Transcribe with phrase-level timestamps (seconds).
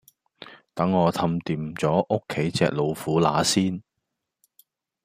[0.73, 3.83] 等我氹掂左屋企隻老虎乸先